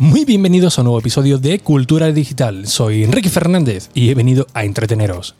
[0.00, 2.68] Muy bienvenidos a un nuevo episodio de Cultura Digital.
[2.68, 5.34] Soy Enrique Fernández y he venido a entreteneros.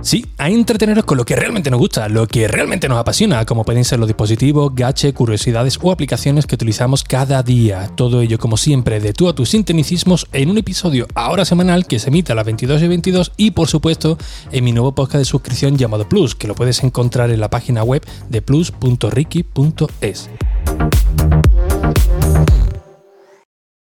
[0.00, 3.64] Sí, a entreteneros con lo que realmente nos gusta, lo que realmente nos apasiona, como
[3.64, 7.90] pueden ser los dispositivos, gache, curiosidades o aplicaciones que utilizamos cada día.
[7.96, 11.98] Todo ello, como siempre, de tú a tus sintonicismos en un episodio ahora semanal que
[11.98, 14.18] se emite a las 22 y 22 y, por supuesto,
[14.52, 17.82] en mi nuevo podcast de suscripción llamado Plus, que lo puedes encontrar en la página
[17.82, 20.30] web de plus.ricky.es.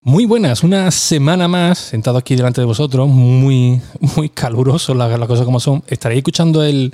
[0.04, 3.80] Muy buenas, una semana más sentado aquí delante de vosotros, muy,
[4.18, 5.84] muy caluroso las, cosas como son.
[5.88, 6.92] Estaréis escuchando el,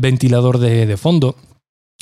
[0.00, 1.36] ventilador de, fondo,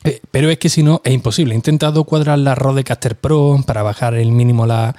[0.05, 1.55] eh, pero es que si no es imposible.
[1.55, 4.95] He intentado cuadrar la Rodecaster Pro para bajar el mínimo la,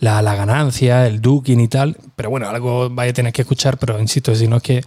[0.00, 4.00] la, ganancia, el duking y tal, pero bueno, algo vais a tener que escuchar, pero
[4.00, 4.82] insisto, si no es que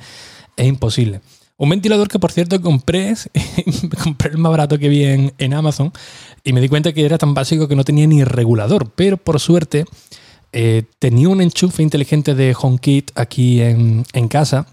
[0.58, 1.22] es imposible.
[1.60, 3.16] Un ventilador que por cierto compré,
[4.04, 5.92] compré el más barato que vi en, Amazon
[6.44, 9.40] y me di cuenta que era tan básico que no tenía ni regulador, pero por
[9.40, 9.86] suerte
[10.54, 14.68] eh, tenía un enchufe inteligente de HomeKit aquí en, casa.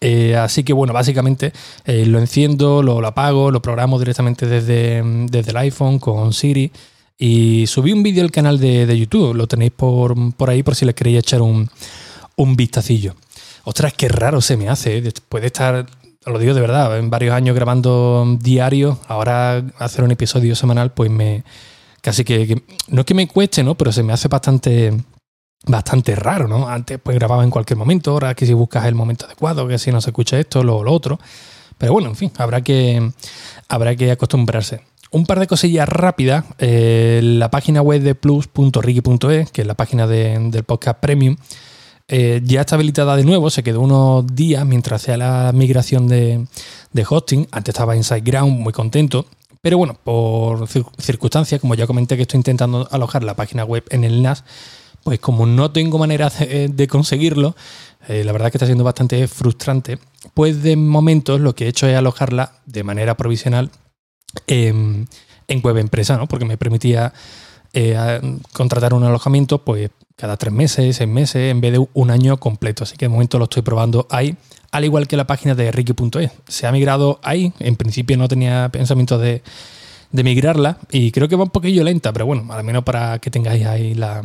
[0.00, 1.52] Eh, así que bueno, básicamente
[1.84, 6.70] eh, lo enciendo, lo, apago, lo programo directamente desde, desde, el iPhone con Siri
[7.18, 10.86] y subí un vídeo al canal de, YouTube, lo tenéis por, por, ahí por si
[10.86, 11.68] les queréis echar un,
[12.36, 13.14] un vistacillo.
[13.64, 15.12] Ostras, qué raro se me hace.
[15.28, 15.84] Puede estar
[16.24, 21.10] lo digo de verdad, en varios años grabando diario, ahora hacer un episodio semanal, pues
[21.10, 21.44] me
[22.00, 23.76] casi que, no es que me cueste, ¿no?
[23.76, 24.92] Pero se me hace bastante
[25.66, 26.68] bastante raro, ¿no?
[26.68, 29.90] Antes pues grababa en cualquier momento, ahora que si buscas el momento adecuado, que si
[29.90, 31.18] no se escucha esto, lo, lo otro.
[31.78, 33.12] Pero bueno, en fin, habrá que,
[33.68, 34.82] habrá que acostumbrarse.
[35.10, 36.44] Un par de cosillas rápidas.
[36.58, 41.36] Eh, la página web de plus.riki.es, que es la página del podcast premium,
[42.10, 46.46] eh, ya está habilitada de nuevo, se quedó unos días mientras hacía la migración de,
[47.06, 47.46] hosting.
[47.50, 49.26] Antes estaba en SiteGround, muy contento.
[49.60, 54.04] Pero bueno, por circunstancias, como ya comenté que estoy intentando alojar la página web en
[54.04, 54.44] el NAS,
[55.02, 57.54] pues como no tengo manera de, conseguirlo,
[58.08, 59.98] eh, la verdad que está siendo bastante frustrante,
[60.32, 63.70] pues de momento lo que he hecho es alojarla de manera provisional
[64.46, 65.08] en,
[65.62, 66.26] web empresa, ¿no?
[66.26, 67.12] Porque me permitía
[67.72, 72.38] eh, contratar un alojamiento, pues cada tres meses, seis meses, en vez de un año
[72.38, 72.82] completo.
[72.82, 74.36] Así que de momento lo estoy probando ahí,
[74.72, 76.32] al igual que la página de Ricky.es.
[76.48, 79.42] Se ha migrado ahí, en principio no tenía pensamiento de,
[80.10, 83.64] migrarla y creo que va un poquillo lenta, pero bueno, al menos para que tengáis
[83.64, 84.24] ahí la,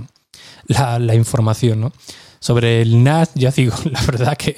[1.13, 1.93] información, ¿no?
[2.39, 4.55] Sobre el NAS, ya digo, la verdad que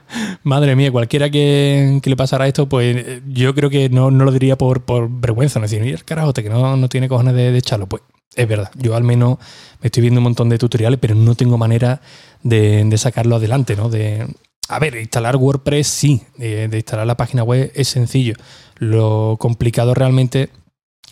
[0.42, 4.82] Madre mía, cualquiera que, le pasara esto, pues yo creo que no, lo diría por,
[5.10, 7.86] vergüenza, no decir, el carajote que no, no tiene cojones de, echarlo.
[7.86, 8.02] Pues
[8.34, 9.38] es verdad, yo al menos
[9.80, 12.00] me estoy viendo un montón de tutoriales, pero no tengo manera
[12.42, 13.88] de, sacarlo adelante, ¿no?
[13.88, 14.26] De,
[14.68, 18.34] a ver, instalar WordPress sí, de, instalar la página web es sencillo.
[18.76, 20.50] Lo complicado realmente,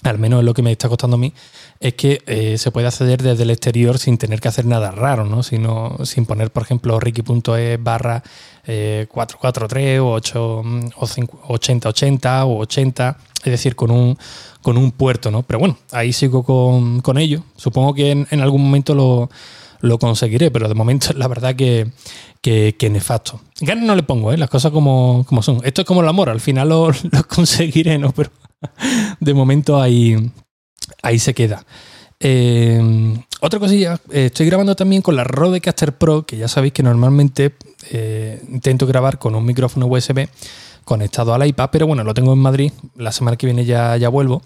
[0.03, 1.35] al menos es lo que me está costando a mí,
[1.79, 5.25] es que eh, se puede acceder desde el exterior sin tener que hacer nada raro,
[5.25, 5.43] ¿no?
[5.43, 8.23] Sino, sin poner, por ejemplo, ricky.es barra
[9.09, 10.63] 443 eh, o, 8,
[10.97, 11.09] o
[11.49, 14.17] 8080 o 80, es decir, con un
[14.63, 15.43] con un puerto, ¿no?
[15.43, 17.43] Pero bueno, ahí sigo con, ello.
[17.57, 18.95] Supongo que en, algún momento
[19.81, 21.91] lo, conseguiré, pero de momento la verdad que,
[22.43, 23.41] que, nefasto.
[23.61, 24.39] Ganas no le pongo, ¿eh?
[24.39, 25.61] Las cosas como, son.
[25.65, 26.91] Esto es como el amor, al final lo,
[27.29, 28.13] conseguiré, ¿no?
[28.13, 28.31] Pero
[29.21, 30.31] de momento ahí,
[31.03, 31.65] ahí se queda.
[32.23, 37.55] Eh, otra cosilla, estoy grabando también con la Rodecaster Pro, que ya sabéis que normalmente
[37.91, 40.29] eh, intento grabar con un micrófono USB
[40.85, 44.09] conectado al iPad, pero bueno, lo tengo en Madrid, la semana que viene ya, ya
[44.09, 44.43] vuelvo,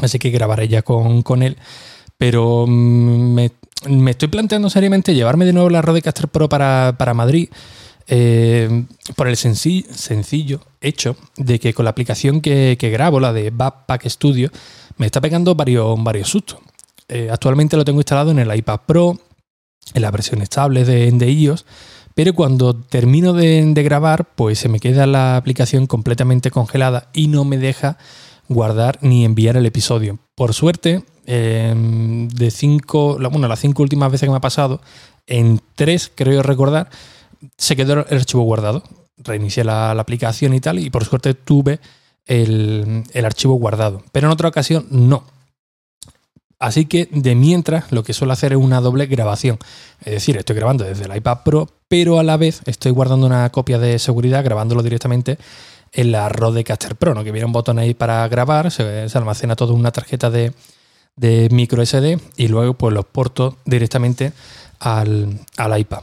[0.00, 1.56] así que grabaré ya con, él,
[2.18, 3.34] pero mm,
[3.88, 7.48] me, estoy planteando seriamente llevarme de nuevo la Rodecaster Pro para, Madrid.
[8.08, 8.84] Eh,
[9.14, 14.50] por el sencillo, hecho de que con la aplicación que, grabo, la de Backpack Studio,
[14.96, 16.58] me está pegando varios, varios sustos.
[17.08, 19.20] Eh, actualmente lo tengo instalado en el iPad Pro,
[19.94, 21.64] en la versión estable de, de iOS,
[22.14, 27.44] pero cuando termino de, grabar, pues se me queda la aplicación completamente congelada y no
[27.44, 27.98] me deja
[28.48, 30.18] guardar ni enviar el episodio.
[30.34, 34.80] Por suerte, em, de cinco, bueno, las cinco últimas veces que me ha pasado,
[35.26, 36.90] en tres, creo recordar,
[37.56, 38.82] se quedó el archivo guardado.
[39.16, 41.80] Reinicié la, aplicación y tal, y por suerte tuve
[42.26, 44.02] el, archivo guardado.
[44.12, 45.24] Pero en otra ocasión no.
[46.62, 49.58] Así que de mientras lo que suelo hacer es una doble grabación.
[50.04, 53.50] Es decir, estoy grabando desde el iPad Pro, pero a la vez estoy guardando una
[53.50, 55.38] copia de seguridad grabándolo directamente
[55.90, 57.24] en la Rodecaster Pro, ¿no?
[57.24, 60.52] que viene un botón ahí para grabar, se, almacena todo en una tarjeta de,
[61.50, 64.32] micro SD y luego pues los porto directamente
[64.78, 66.02] al, iPad.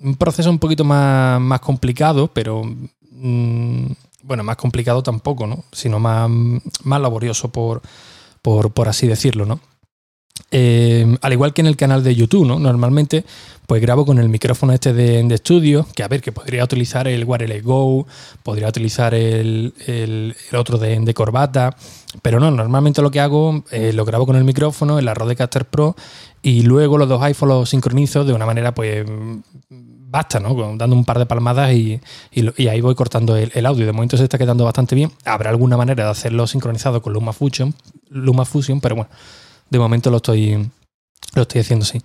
[0.00, 3.86] Un proceso un poquito más, complicado, pero mm,
[4.22, 5.64] bueno, más complicado tampoco, ¿no?
[5.72, 6.28] Sino más,
[6.82, 7.80] más laborioso por,
[8.42, 9.60] por, por así decirlo, ¿no?
[10.50, 12.58] Eh, al igual que en el canal de YouTube, ¿no?
[12.58, 13.24] Normalmente,
[13.66, 17.24] pues grabo con el micrófono este de, estudio, que a ver, que podría utilizar el
[17.24, 18.06] Wireless Go,
[18.42, 21.74] podría utilizar el, otro de, corbata,
[22.22, 25.64] pero no, normalmente lo que hago, eh, lo grabo con el micrófono, el de Caster
[25.64, 25.96] Pro,
[26.42, 29.04] y luego los dos iPhones los sincronizo de una manera, pues,
[29.68, 30.54] basta, ¿no?
[30.76, 32.00] Dando un par de palmadas y,
[32.68, 33.86] ahí voy cortando el, audio.
[33.86, 35.10] De momento se está quedando bastante bien.
[35.24, 37.74] Habrá alguna manera de hacerlo sincronizado con LumaFusion,
[38.10, 39.10] LumaFusion pero bueno
[39.70, 40.70] de momento lo estoy,
[41.34, 42.00] lo estoy haciendo así.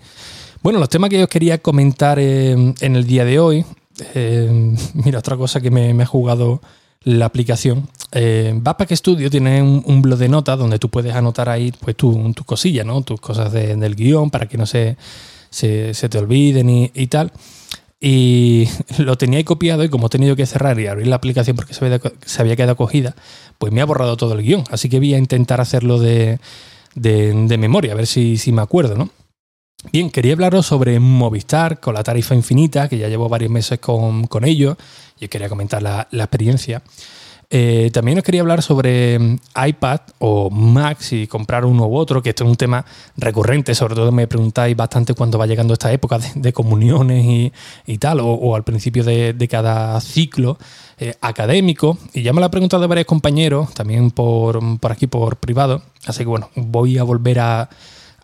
[0.61, 3.65] Bueno, los temas que os quería comentar en el día de hoy.
[4.13, 6.61] Eh, mira, otra cosa que me, ha jugado
[7.03, 7.87] la aplicación.
[8.11, 12.35] Eh, Backpack Studio tiene un, blog de notas donde tú puedes anotar ahí pues tus
[12.35, 13.01] tu cosillas, ¿no?
[13.01, 14.97] Tus cosas del guion para que no se,
[15.49, 17.31] se, te olviden y, tal.
[18.01, 18.67] Y
[18.97, 21.73] lo tenía ahí copiado y como he tenido que cerrar y abrir la aplicación porque
[21.73, 23.15] se había, se había quedado cogida,
[23.57, 24.63] pues me ha borrado todo el guion.
[24.71, 26.39] Así que voy a intentar hacerlo de,
[26.95, 29.09] de, memoria, a ver si, si, me acuerdo, ¿no?
[29.93, 34.27] Bien, quería hablaros sobre Movistar con la tarifa infinita, que ya llevo varios meses con,
[34.27, 34.75] con ellos
[35.19, 36.81] y quería comentar la, experiencia.
[37.51, 39.37] Eh, también os quería hablar sobre mm,
[39.67, 42.85] iPad o Mac, si comprar uno u otro, que esto es un tema
[43.17, 47.51] recurrente, sobre todo me preguntáis bastante cuando va llegando esta época de, comuniones
[47.87, 50.57] y, tal, o, al principio de, cada ciclo.
[51.01, 55.81] Eh, académico, y ya me lo ha preguntado varios compañeros, también por, aquí por privado,
[56.05, 57.69] así que bueno, voy a volver a,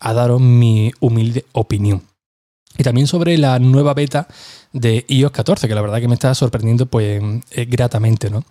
[0.01, 2.01] daros mi humilde opinión.
[2.78, 4.28] Y también sobre la nueva beta
[4.74, 8.44] de iOS 14, que la verdad que me está sorprendiendo pues eh, gratamente, ¿no?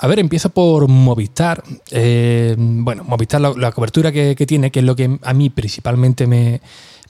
[0.00, 1.62] A ver, empiezo por Movistar.
[1.90, 6.60] Eh, bueno, Movistar, la, cobertura que, tiene, que es lo que a mí principalmente me,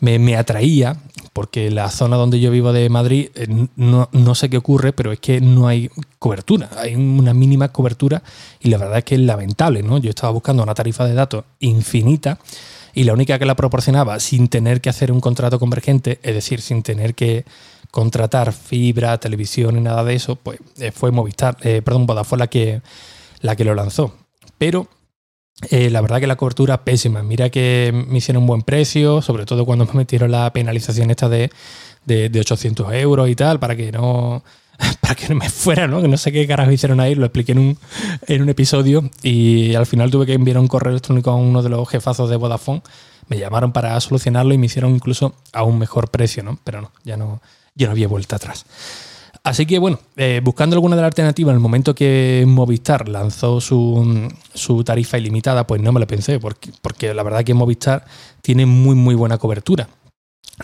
[0.00, 0.96] me, atraía,
[1.34, 3.46] porque la zona donde yo vivo de Madrid, eh,
[3.76, 8.22] no, sé qué ocurre, pero es que no hay cobertura, hay una mínima cobertura
[8.58, 9.98] y la verdad es que es lamentable, ¿no?
[9.98, 12.38] Yo estaba buscando una tarifa de datos infinita
[12.94, 16.62] y la única que la proporcionaba sin tener que hacer un contrato convergente, es decir,
[16.62, 17.44] sin tener que
[17.90, 22.46] contratar fibra, televisión y nada de eso, pues eh, fue Movistar, eh, perdón, Vodafone la
[22.48, 22.82] que,
[23.40, 24.14] la que lo lanzó.
[24.58, 24.88] Pero
[25.70, 27.22] eh, la verdad que la cobertura pésima.
[27.22, 31.28] Mira que me hicieron un buen precio, sobre todo cuando me metieron la penalización esta
[31.28, 31.50] de,
[32.04, 34.44] de, 800 euros y tal, para que no
[35.00, 36.00] para que no me fuera, ¿no?
[36.00, 37.78] Que no sé qué carajo hicieron ahí, lo expliqué en un,
[38.28, 41.70] en un episodio y al final tuve que enviar un correo electrónico a uno de
[41.70, 42.82] los jefazos de Vodafone.
[43.26, 46.58] Me llamaron para solucionarlo y me hicieron incluso a un mejor precio, ¿no?
[46.62, 47.40] Pero no, ya no,
[47.78, 48.66] ya no había vuelta atrás.
[49.44, 53.60] Así que bueno, eh, buscando alguna de las alternativas, en el momento que Movistar lanzó
[53.62, 58.04] su, tarifa ilimitada, pues no me lo pensé, porque, porque la verdad que Movistar
[58.42, 59.88] tiene muy muy buena cobertura.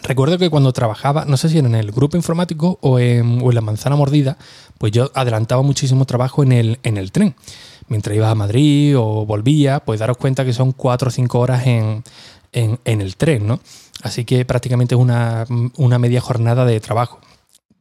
[0.02, 3.60] Recuerdo que cuando trabajaba, no sé si era en el grupo informático o en, la
[3.60, 4.36] manzana mordida,
[4.78, 7.36] pues yo adelantaba muchísimo trabajo en el, en el tren.
[7.88, 11.66] Mientras iba a Madrid o volvía, pues daros cuenta que son cuatro o cinco horas
[11.66, 12.02] en,
[12.52, 13.60] el tren, ¿no?
[14.02, 15.46] Así que prácticamente es una,
[15.76, 17.20] una media jornada de trabajo.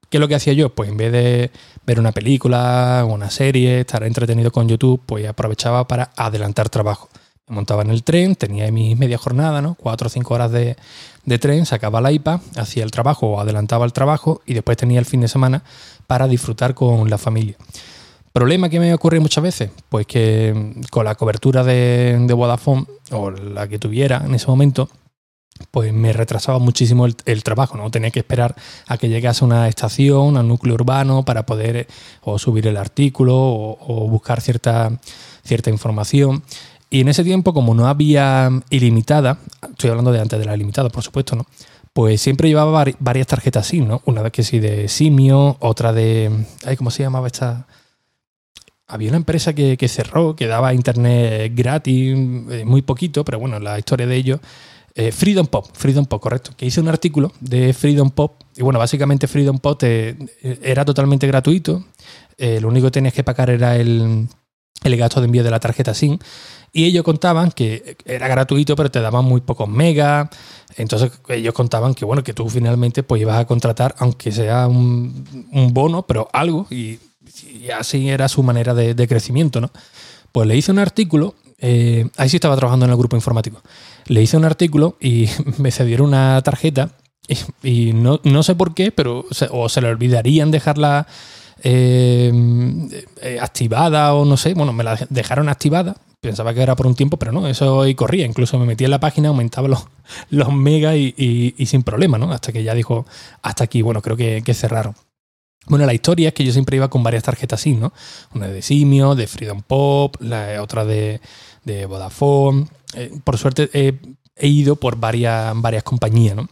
[0.10, 0.70] ¿Qué es lo que hacía yo?
[0.70, 1.50] Pues en vez de
[1.88, 7.10] ver una película, una serie, estar entretenido con YouTube, pues aprovechaba para adelantar trabajo.
[7.48, 9.76] Me montaba en el tren, tenía mi media jornada, ¿no?
[9.76, 10.78] Cuatro o cinco horas de,
[11.40, 15.06] tren, sacaba la iPad, hacía el trabajo o adelantaba el trabajo y después tenía el
[15.06, 15.64] fin de semana
[16.08, 17.58] para disfrutar con la familia.
[18.34, 19.70] ¿Problema que me ocurre muchas veces?
[19.90, 24.90] Pues que con la cobertura de, de Vodafone o la que tuviera en ese momento,
[25.72, 27.92] pues me retrasaba muchísimo el, trabajo, ¿no?
[27.92, 28.56] Tenía que esperar
[28.88, 31.88] a que llegase a una estación, a núcleo urbano, para poder eh,
[32.22, 34.92] o subir el artículo o, buscar cierta,
[35.44, 36.44] cierta información.
[36.90, 40.90] Y en ese tiempo, como no había ilimitada, estoy hablando de antes de la ilimitada,
[40.90, 41.46] por supuesto, ¿no?
[41.94, 44.02] Pues siempre llevaba varias tarjetas SIM, ¿no?
[44.06, 46.46] Una que sí de Simio, otra de.
[46.78, 47.68] ¿Cómo se llamaba esta?
[48.94, 52.14] Había una empresa que, que cerró, que daba internet gratis,
[52.52, 54.40] eh, muy poquito, pero bueno, la historia de ello
[54.96, 56.52] eh, Freedom Pop, Freedom Pop, correcto.
[56.56, 58.42] Que hice un artículo de Freedom Pop.
[58.56, 60.16] Y bueno, básicamente Freedom Pop eh,
[60.62, 61.84] era totalmente gratuito.
[62.38, 64.28] Eh, lo único que tenías que pagar era el,
[64.84, 66.20] gasto de envío de la tarjeta SIM.
[66.72, 70.30] Y ellos contaban que era gratuito, pero te daban muy pocos megas.
[70.76, 75.26] Entonces ellos contaban que bueno, que tú finalmente pues ibas a contratar, aunque sea un,
[75.72, 76.68] bono, pero algo.
[76.70, 77.00] Y,
[77.78, 79.72] así era su manera de, de, crecimiento, ¿no?
[80.32, 81.36] Pues le hice un artículo.
[81.62, 83.62] ahí sí estaba trabajando en el grupo informático
[84.08, 86.90] le hice un artículo y me cedieron una tarjeta
[87.63, 91.08] y, no, sé por qué, pero o se le olvidarían dejarla
[91.63, 92.32] eh,
[93.22, 95.96] eh, activada o no sé, bueno, me la dejaron activada.
[96.20, 98.25] Pensaba que era por un tiempo, pero no, eso hoy corría.
[98.25, 99.86] Incluso me metí en la página, aumentaba los,
[100.30, 102.34] los megas y, sin problema, ¿no?
[102.34, 103.06] Hasta que ya dijo,
[103.42, 104.96] hasta aquí, bueno, creo que, cerraron.
[105.67, 107.93] Bueno, la historia es que yo siempre iba con varias tarjetas así, ¿no?
[108.34, 111.22] Una de Simio, de Freedom Pop, la otra de,
[111.63, 113.98] de Vodafone, eh, por suerte he
[114.36, 116.50] he ido por varias, varias compañías, ¿no?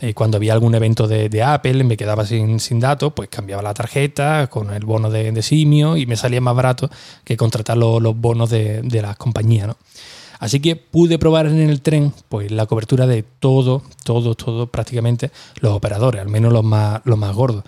[0.00, 4.48] Eh, cuando había algún evento de, Apple, me quedaba sin, datos, pues cambiaba la tarjeta
[4.48, 6.90] con el bono de, Simio y me salía más barato
[7.22, 9.76] que contratar los, bonos de, las compañías, ¿no?
[10.40, 15.30] Así que pude probar en el tren pues la cobertura de todo, todo, todo, prácticamente
[15.60, 17.64] los operadores, al menos los más, los más gordos.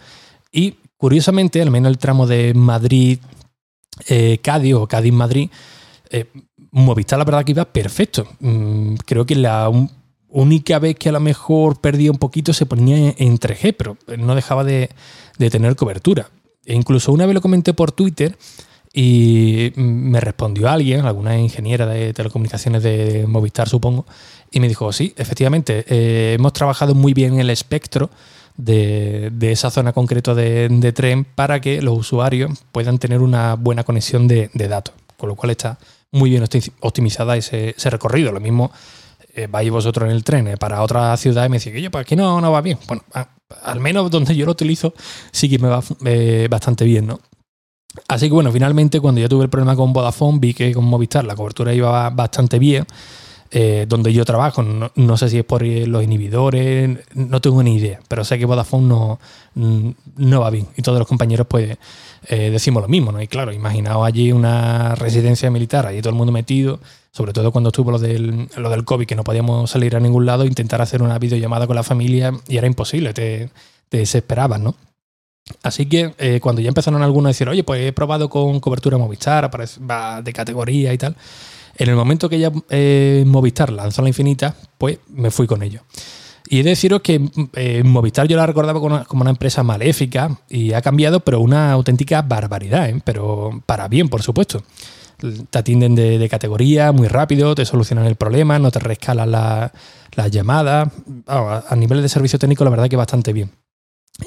[0.52, 3.18] Y curiosamente, al menos el tramo de Madrid,
[4.08, 4.40] eh,
[4.74, 5.50] o Cádiz-Madrid,
[6.10, 6.26] eh,
[6.70, 8.26] Movistar la verdad que iba perfecto.
[8.40, 9.70] Mm, creo que la
[10.28, 14.34] única vez que a lo mejor perdía un poquito se ponía en 3G, pero no
[14.34, 14.90] dejaba de,
[15.38, 16.28] tener cobertura.
[16.64, 18.36] E incluso una vez lo comenté por Twitter
[18.92, 24.04] y me respondió alguien, alguna ingeniera de telecomunicaciones de Movistar supongo,
[24.50, 28.10] y me dijo, sí, efectivamente, eh, hemos trabajado muy bien el espectro
[28.56, 34.28] de, esa zona concreta de, tren para que los usuarios puedan tener una buena conexión
[34.28, 35.78] de datos, con lo cual está
[36.16, 36.44] muy bien
[36.80, 38.32] optimizada ese, recorrido.
[38.32, 38.70] Lo mismo
[39.34, 42.04] eh, vais vosotros en el tren eh, para otra ciudad y me decís, oye, ¿para
[42.04, 42.78] qué no, no va bien?
[42.88, 43.02] Bueno,
[43.62, 44.94] al menos donde yo lo utilizo
[45.30, 47.20] sí que me va eh, bastante bien, ¿no?
[48.08, 51.24] Así que bueno, finalmente cuando yo tuve el problema con Vodafone vi que con Movistar
[51.24, 52.84] la cobertura iba bastante bien.
[53.88, 58.22] Donde yo trabajo, no, sé si es por los inhibidores, no tengo ni idea, pero
[58.22, 59.18] sé que Vodafone no,
[59.54, 61.78] no va bien y todos los compañeros pues
[62.28, 63.22] eh, decimos lo mismo, ¿no?
[63.22, 66.80] Y claro, imaginaos allí una residencia militar, allí todo el mundo metido,
[67.12, 70.26] sobre todo cuando estuvo lo del, lo del COVID, que no podíamos salir a ningún
[70.26, 73.48] lado, intentar hacer una videollamada con la familia y era imposible, te,
[73.88, 74.74] te desesperabas, ¿no?
[75.62, 78.98] Así que eh, cuando ya empezaron algunos a decir, oye, pues he probado con cobertura
[78.98, 81.16] Movistar, va de categoría y tal,
[81.78, 85.82] en el momento que ya eh, Movistar lanzó la infinita, pues me fui con ello.
[86.48, 90.72] Y he de deciros que eh, Movistar yo la recordaba como una, empresa maléfica y
[90.72, 93.00] ha cambiado, pero una auténtica barbaridad, ¿eh?
[93.04, 94.62] pero para bien, por supuesto.
[95.50, 100.88] Te atienden de, categoría muy rápido, te solucionan el problema, no te rescalan las llamadas.
[101.26, 103.50] a nivel de servicio técnico, la verdad que bastante bien.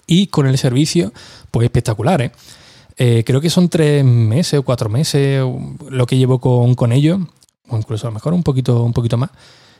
[0.08, 1.13] Y con el servicio,
[1.51, 2.32] pues espectacular.
[2.98, 5.46] creo que son tres meses o cuatro meses
[5.89, 7.20] lo que llevo con, con ellos,
[7.69, 9.29] o incluso a lo mejor un poquito, un poquito más.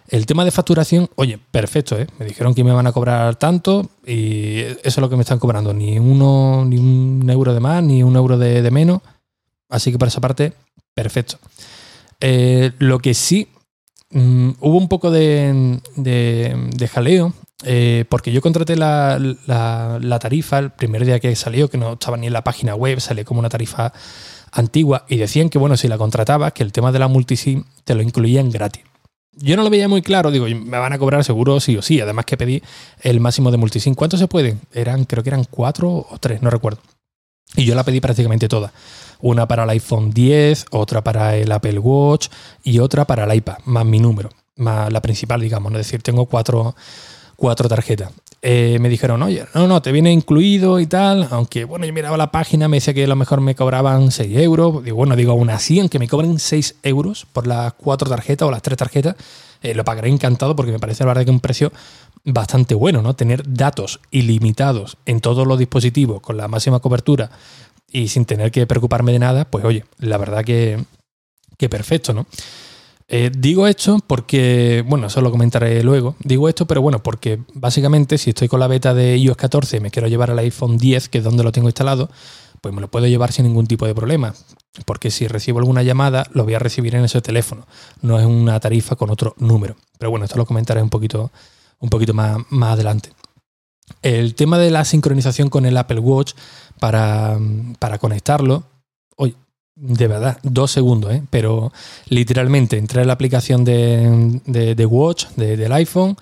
[0.10, 2.08] El tema de facturación, oye, perfecto, ¿eh?
[2.18, 5.38] Me dijeron que me van a cobrar tanto y eso es lo que me están
[5.38, 5.72] cobrando.
[5.72, 9.02] Ni uno, ni un euro de más, ni un euro de, menos.
[9.70, 10.54] Así que por esa parte,
[10.96, 11.38] perfecto.
[12.20, 13.50] Eh, lo que sí,
[14.10, 15.80] mm, hubo un poco de,
[16.92, 21.94] jaleo, eh, porque yo contraté la, la, tarifa el primer día que salió, que no
[21.94, 23.94] estaba ni en la página web, salió como una tarifa
[24.52, 27.96] antigua, y decían que, bueno, si la contratabas, que el tema de la multisim te
[27.96, 28.84] lo incluían gratis
[29.42, 32.02] yo no lo veía muy claro, digo, me van a cobrar seguro sí o sí,
[32.02, 32.62] además que pedí
[33.02, 33.96] el máximo de multisim.
[33.96, 34.60] ¿Cuántos se pueden?
[34.74, 36.82] Eran, creo que eran cuatro o tres, no recuerdo.
[37.56, 38.74] Y yo la pedí prácticamente toda.
[39.22, 42.28] Una para el iPhone 10, otra para el Apple Watch
[42.64, 45.72] y otra para el iPad, más mi número, más la principal, digamos.
[45.72, 46.76] Es decir, tengo cuatro,
[47.36, 48.12] cuatro tarjetas.
[48.42, 52.16] Eh, me dijeron, oye, no, no, te viene incluido y tal, aunque bueno, yo miraba
[52.16, 55.34] la página, me decía que a lo mejor me cobraban 6 euros, digo, bueno, digo,
[55.34, 59.18] aún así, aunque me cobren 6 euros por las cuatro tarjetas o las tres tarjetas,
[59.62, 61.74] eh, lo pagaré encantado porque me parece la verdad que un precio
[62.24, 63.14] bastante bueno, ¿no?
[63.14, 67.30] Tener datos ilimitados en todos los dispositivos con la máxima cobertura
[67.92, 70.82] y sin tener que preocuparme de nada, pues oye, la verdad que,
[71.58, 72.26] que perfecto, ¿no?
[73.12, 76.16] Eh, digo esto porque, bueno, eso lo comentaré luego.
[76.24, 79.80] Digo esto, pero bueno, porque básicamente si estoy con la beta de iOS 14 y
[79.80, 82.12] me quiero llevar al iPhone 10, que es donde lo tengo instalado,
[82.62, 84.36] pues me lo puedo llevar sin ningún tipo de problema.
[84.86, 87.66] Porque si recibo alguna llamada, lo voy a recibir en ese teléfono.
[88.04, 89.76] No es una tarifa con otro número.
[89.98, 91.32] Pero bueno, esto lo comentaré un poquito,
[91.80, 93.10] un poquito más, más adelante.
[94.04, 96.34] El tema de la sincronización con el Apple Watch
[96.80, 97.40] para,
[97.80, 98.66] para conectarlo,
[99.82, 101.24] de verdad, dos segundos, ¿eh?
[101.30, 101.72] pero
[102.10, 106.18] literalmente entrar en la aplicación de, de, Watch, del iPhone,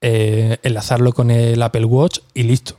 [0.00, 2.76] eh, enlazarlo con el Apple Watch y listo.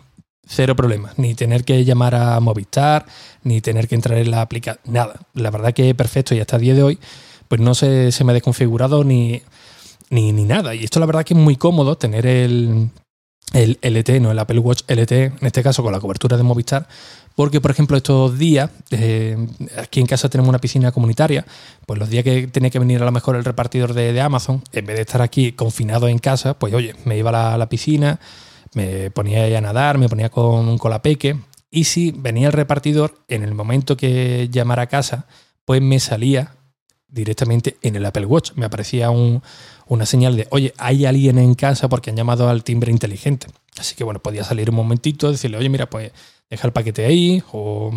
[0.48, 1.17] Cero problemas.
[1.17, 3.05] Ni tener que llamar a Movistar,
[3.44, 4.82] ni tener que entrar en la aplicación.
[4.86, 5.20] Nada.
[5.34, 7.00] La verdad que perfecto y hasta el día de hoy,
[7.48, 9.41] pues no se, se me ha desconfigurado ni,
[10.10, 10.75] ni, ni nada.
[10.75, 12.89] Y esto la verdad que es muy cómodo tener el,
[13.53, 16.88] el LT, no el Apple Watch LT, en este caso con la cobertura de Movistar,
[17.36, 19.38] porque, por ejemplo, estos días, eh,
[19.77, 21.46] aquí en casa tenemos una piscina comunitaria,
[21.86, 24.86] pues los días que tenía que venir a lo mejor el repartidor de, Amazon, en
[24.86, 28.20] vez de estar aquí confinado en casa, pues oye, me iba a la, piscina,
[28.74, 31.38] me ponía a nadar, me ponía con un colapeque,
[31.70, 35.27] y si venía el repartidor, en el momento que llamara a casa,
[35.65, 36.56] pues me salía
[37.10, 38.51] directamente en el Apple Watch.
[38.56, 42.92] Me aparecía una señal de, oye, hay alguien en casa porque han llamado al timbre
[42.92, 43.48] inteligente.
[43.77, 46.12] Así que bueno, podía salir un momentito, decirle, oye, mira, pues
[46.50, 47.92] deja el paquete ahí o,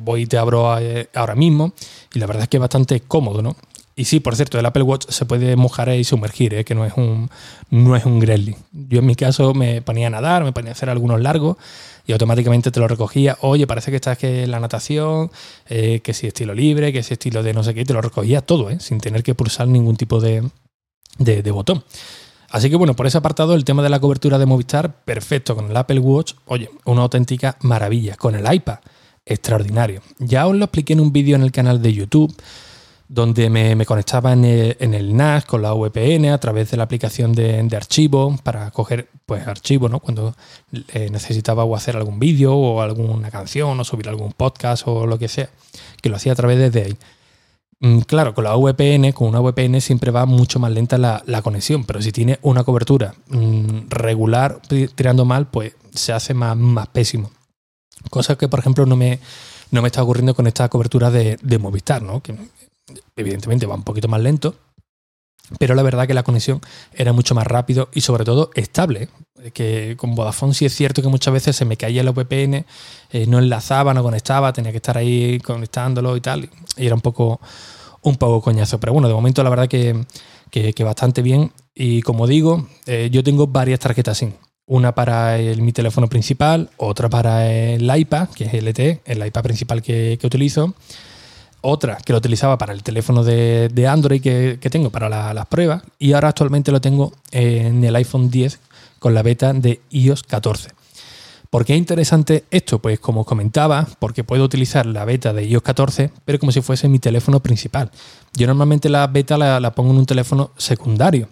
[0.00, 1.72] voy y te abro eh, ahora mismo.
[2.14, 3.56] Y la verdad es que es bastante cómodo, ¿no?
[3.96, 6.64] Y sí, por cierto, el Apple Watch se puede mojar y sumergir, ¿eh?
[6.64, 7.28] que no es un
[7.68, 8.56] no es un Gremlin.
[8.72, 11.58] Yo en mi caso me ponía a nadar, me ponía a hacer algunos largos
[12.06, 13.36] y automáticamente te lo recogía.
[13.42, 15.30] Oye, parece que estás que la natación,
[15.68, 18.40] eh, que si estilo libre, que si estilo de no sé qué, te lo recogía
[18.40, 18.80] todo, ¿eh?
[18.80, 20.48] sin tener que pulsar ningún tipo de,
[21.18, 21.84] de, botón.
[22.50, 25.54] Así que bueno, por ese apartado, el tema de la cobertura de Movistar, perfecto.
[25.54, 28.16] Con el Apple Watch, oye, una auténtica maravilla.
[28.16, 28.78] Con el iPad,
[29.24, 30.02] extraordinario.
[30.18, 32.34] Ya os lo expliqué en un vídeo en el canal de YouTube
[33.10, 37.68] donde me, conectaba en el, NAS con la VPN a través de la aplicación de,
[37.76, 39.98] archivo para coger pues archivo, ¿no?
[39.98, 40.36] Cuando
[40.94, 45.18] eh, necesitaba o hacer algún vídeo o alguna canción o subir algún podcast o lo
[45.18, 45.50] que sea,
[46.00, 46.96] que lo hacía a través de ahí.
[47.80, 51.84] Mm, claro, con la VPN, con una VPN siempre va mucho más lenta la, conexión,
[51.84, 54.60] pero si tiene una cobertura mm, regular
[54.94, 57.30] tirando mal, pues se hace más, más pésimo.
[58.10, 59.18] Cosa que, por ejemplo, no me,
[59.70, 62.22] no me está ocurriendo con esta cobertura de, de Movistar, ¿no?
[62.22, 62.34] Que
[63.16, 64.54] evidentemente va un poquito más lento,
[65.58, 66.60] pero la verdad que la conexión
[66.94, 69.08] era mucho más rápido y sobre todo estable.
[69.54, 72.66] Que con Vodafone sí es cierto que muchas veces se me caía el VPN,
[73.26, 77.40] no enlazaba, no conectaba, tenía que estar ahí conectándolo y tal, y era un poco,
[78.02, 78.78] un poco coñazo.
[78.78, 80.04] Pero bueno, de momento la verdad que,
[80.50, 81.52] que, bastante bien.
[81.74, 84.32] Y como digo, eh, yo tengo varias tarjetas SIM.
[84.66, 89.82] Una para mi teléfono principal, otra para el iPad, que es LTE, el iPad principal
[89.82, 90.74] que, que utilizo
[91.62, 96.12] otra que lo utilizaba para el teléfono de, Android que, tengo para las pruebas y
[96.12, 98.58] ahora actualmente lo tengo en el iPhone 10
[98.98, 100.70] con la beta de iOS 14.
[101.50, 102.78] ¿Por qué es interesante esto?
[102.78, 106.60] Pues como os comentaba, porque puedo utilizar la beta de iOS 14, pero como si
[106.60, 107.90] fuese mi teléfono principal.
[108.34, 111.28] Yo normalmente la beta la pongo en un teléfono secundario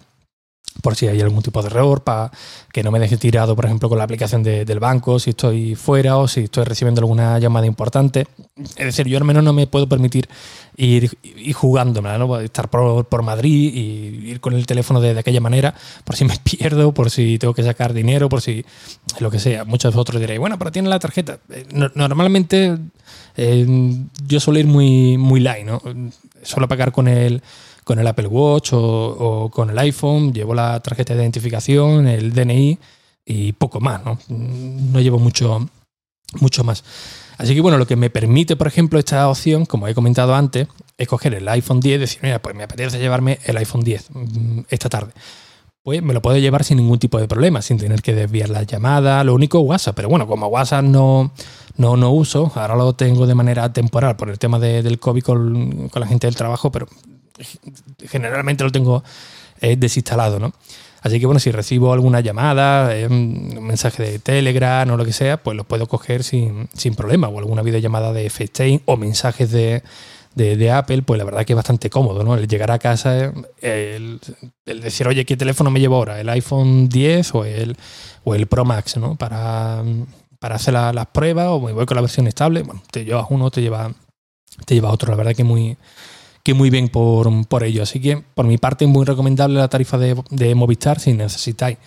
[0.81, 2.31] por si hay algún tipo de error, para
[2.71, 6.17] que no me deje tirado, por ejemplo, con la aplicación del banco, si estoy fuera
[6.17, 8.27] o si estoy recibiendo alguna llamada importante.
[8.55, 10.29] Es decir, yo al menos no me puedo permitir
[10.77, 12.39] ir, ir ¿no?
[12.39, 16.93] estar por, Madrid y ir con el teléfono de, aquella manera, por si me pierdo,
[16.93, 18.63] por si tengo que sacar dinero, por si
[19.19, 19.65] lo que sea.
[19.65, 21.39] Muchos de vosotros diréis, bueno, pero tiene la tarjeta.
[21.49, 22.77] Eh, normalmente
[23.35, 23.65] eh,
[24.27, 25.81] yo suelo ir muy, muy light, ¿no?
[26.43, 27.41] Suelo pagar con el
[27.89, 32.77] con el Apple Watch o, con el iPhone, llevo la tarjeta de identificación, el DNI
[33.25, 34.19] y poco más, ¿no?
[34.29, 35.67] No llevo mucho,
[36.39, 36.83] mucho más.
[37.39, 40.67] Así que bueno, lo que me permite, por ejemplo, esta opción, como he comentado antes,
[40.99, 44.11] es coger el iPhone 10 y decir, mira, pues me apetece llevarme el iPhone 10
[44.11, 45.11] mm, esta tarde.
[45.81, 48.67] Pues me lo puedo llevar sin ningún tipo de problema, sin tener que desviar las
[48.67, 49.95] llamadas, lo único WhatsApp.
[49.95, 51.31] Pero bueno, como WhatsApp no,
[51.77, 55.89] no, no uso, ahora lo tengo de manera temporal por el tema del COVID con
[55.91, 56.85] la gente del trabajo, pero
[58.07, 59.03] generalmente lo tengo
[59.61, 60.53] eh, desinstalado, ¿no?
[61.01, 65.13] Así que bueno, si recibo alguna llamada, eh, un mensaje de Telegram o lo que
[65.13, 67.27] sea, pues lo puedo coger sin, problema.
[67.29, 69.81] O alguna videollamada de FaceTime o mensajes de,
[70.71, 72.35] Apple, pues la verdad que es bastante cómodo, ¿no?
[72.35, 74.19] El llegar a casa, el,
[74.65, 76.19] decir, oye, ¿qué teléfono me llevo ahora?
[76.19, 77.77] ¿El iPhone 10 o el,
[78.23, 79.15] o el Pro Max, ¿no?
[79.15, 79.83] Para,
[80.41, 82.63] hacer las pruebas o me voy con la versión estable.
[82.63, 83.93] Bueno, te llevas uno, te lleva,
[84.65, 85.11] te lleva otro.
[85.11, 85.77] La verdad que muy,
[86.43, 87.83] que muy bien por, ello.
[87.83, 91.77] Así que por mi parte muy recomendable la tarifa de, Movistar si necesitáis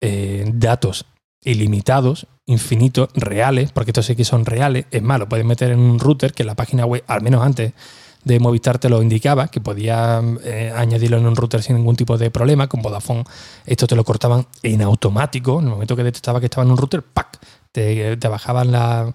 [0.00, 1.06] eh, datos
[1.42, 4.86] ilimitados, infinitos, reales, porque estos sí que son reales.
[4.90, 7.72] Es más, lo puedes meter en un router que la página web, al menos antes
[8.24, 12.16] de Movistar te lo indicaba, que podía eh, añadirlo en un router sin ningún tipo
[12.16, 12.66] de problema.
[12.66, 13.24] Con Vodafone
[13.66, 15.58] esto te lo cortaban en automático.
[15.58, 17.38] En el momento que detectaba que estaba en un router, ¡pac!
[17.70, 19.12] Te bajaban la,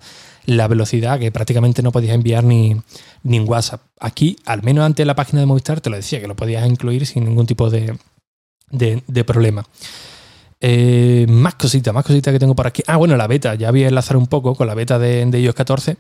[0.50, 2.76] la velocidad que prácticamente no podías enviar ni,
[3.24, 3.82] ni en WhatsApp.
[4.00, 6.68] Aquí, al menos antes de la página de Movistar, te lo decía, que lo podías
[6.68, 7.98] incluir sin ningún tipo de,
[9.26, 9.66] problema.
[10.62, 12.84] Eh, más cositas, más cositas que tengo por aquí.
[12.88, 15.40] Ah, bueno, la beta, ya voy a enlazar un poco con la beta de, de
[15.40, 15.98] iOS 14.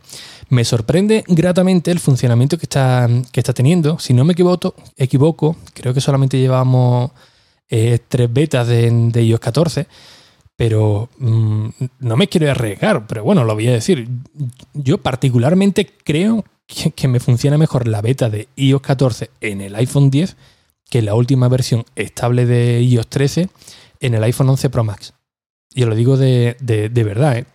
[0.49, 3.99] Me sorprende gratamente el funcionamiento que está, que está teniendo.
[3.99, 7.11] Si no me equivoco, equivoco creo que solamente llevamos
[7.69, 9.87] eh, tres betas de, de iOS 14
[10.59, 11.69] pero mm,
[11.99, 14.09] no me quiero arriesgar, pero bueno, lo voy a decir.
[14.73, 20.09] Yo particularmente creo que, me funciona mejor la beta de iOS 14 en el iPhone
[20.09, 20.35] 10
[20.89, 23.49] que la última versión estable de iOS 13
[24.01, 25.13] en el iPhone 11 Pro Max.
[25.73, 26.57] Y lo digo de,
[26.93, 27.45] verdad, ¿eh?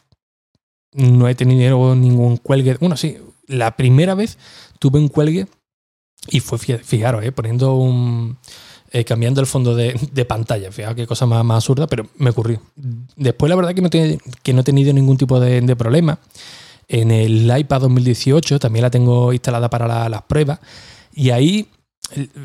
[0.94, 2.78] No he tenido ningún cuelgue.
[2.80, 4.38] Bueno, sí, la primera vez
[4.78, 5.46] tuve un cuelgue
[6.30, 7.32] y fue, fijaros, ¿eh?
[7.32, 8.38] poniendo un,
[8.94, 10.70] eh, cambiando el fondo de, pantalla.
[10.70, 12.62] Fíjate qué cosa más, absurda, pero me ocurrió.
[13.16, 16.18] Después, la verdad que no, que no he tenido ningún tipo de, problema.
[16.86, 20.60] En el iPad 2018 también la tengo instalada para las pruebas.
[21.12, 21.68] Y ahí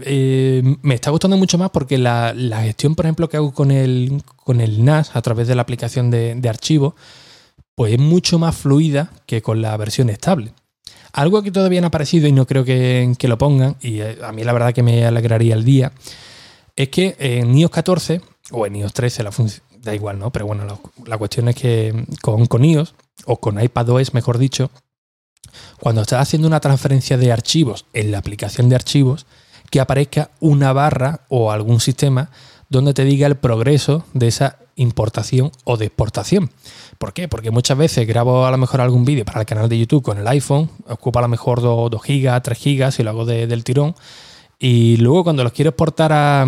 [0.06, 2.34] eh, me está gustando mucho más porque la,
[2.64, 6.10] gestión, por ejemplo, que hago con el, con el NAS a través de la aplicación
[6.10, 6.96] de, de archivos,
[7.76, 10.52] pues es mucho más fluida que con la versión estable.
[11.14, 14.32] Algo que todavía no ha aparecido y no creo que, lo pongan, y eh, a
[14.32, 15.92] mí la verdad que me alegraría el día,
[16.80, 19.32] es que en iOS 14 o en iOS 13 la
[19.82, 20.32] da igual, ¿no?
[20.32, 20.64] Pero bueno,
[21.06, 24.72] la, cuestión es que con, con iOS o con iPadOS, mejor dicho,
[25.82, 29.26] cuando estás haciendo una transferencia de archivos en la aplicación de archivos,
[29.70, 32.30] que aparezca una barra o algún sistema
[32.70, 36.50] donde te diga el progreso de esa importación o de exportación.
[36.98, 37.28] ¿Por qué?
[37.28, 40.18] Porque muchas veces grabo a lo mejor algún vídeo para el canal de YouTube con
[40.18, 43.96] el iPhone, ocupa a lo mejor 2, gigas, 3 gigas y lo hago del tirón.
[44.60, 46.46] Y luego cuando los quiero exportar a,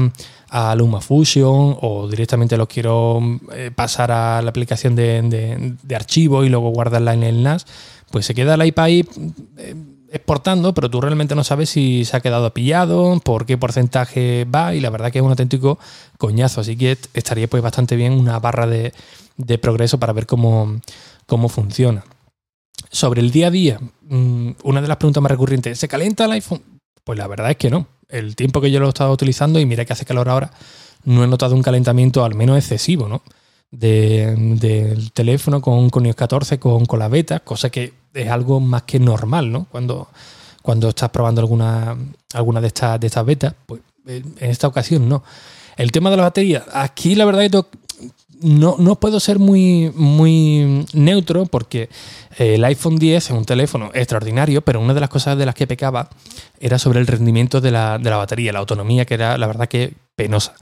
[0.52, 3.21] a LumaFusion o directamente los quiero
[3.54, 7.65] eh, pasar a la aplicación de, de, archivo y luego guardarla en el NAS,
[8.12, 9.08] pues se queda el iPad ahí
[9.58, 9.76] eh,
[10.12, 14.76] exportando, pero tú realmente no sabes si se ha quedado pillado, por qué porcentaje va,
[14.76, 15.80] y la verdad que es un auténtico
[16.17, 16.60] coñazo.
[16.60, 18.91] Así que estaría pues bastante bien una barra de,
[19.62, 20.82] progreso para ver cómo,
[21.28, 22.04] cómo funciona.
[22.91, 26.32] Sobre el día a día, mm, una de las preguntas más recurrentes, ¿se calienta el
[26.34, 26.62] iPhone?
[27.06, 27.88] Pues la verdad es que no.
[28.12, 30.52] El tiempo que yo lo he estado utilizando, y mira que hace calor ahora,
[31.04, 33.21] no he notado un calentamiento al menos excesivo, ¿no?
[33.71, 38.84] del teléfono con, con iOS 14, con, con la beta, cosa que es algo más
[38.84, 39.65] que normal, ¿no?
[39.71, 40.10] Cuando,
[40.62, 41.95] cuando estás probando alguna,
[42.34, 45.24] alguna de estas de estas betas, pues en esta ocasión no.
[45.78, 47.65] El tema de la batería, aquí la verdad que
[48.41, 51.89] no, no puedo ser muy, muy neutro porque
[52.38, 55.67] el iPhone 10 es un teléfono extraordinario, pero una de las cosas de las que
[55.67, 56.10] pecaba
[56.60, 59.67] era sobre el rendimiento de la, de la batería, la autonomía, que era la verdad
[59.67, 60.54] que penosa.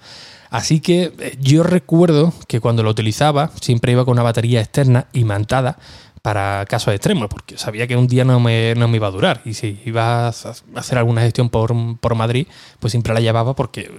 [0.49, 5.07] Así que eh, yo recuerdo que cuando lo utilizaba siempre iba con una batería externa
[5.13, 5.77] imantada
[6.21, 9.41] para casos extremos, porque sabía que un día no me, no me iba a durar.
[9.45, 12.47] Y si iba a hacer alguna gestión por, por Madrid,
[12.79, 13.91] pues siempre la llevaba porque